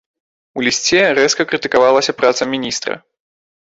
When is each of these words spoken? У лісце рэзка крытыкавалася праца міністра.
У 0.59 0.63
лісце 0.67 1.03
рэзка 1.19 1.41
крытыкавалася 1.51 2.11
праца 2.23 2.43
міністра. 2.55 2.93